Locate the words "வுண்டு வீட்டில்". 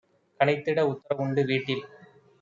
1.17-1.83